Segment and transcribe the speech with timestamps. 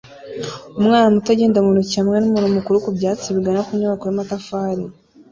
[0.79, 4.83] Umwana muto agenda-mu-ntoki hamwe n'umuntu mukuru ku byatsi bigana ku nyubako y'amatafari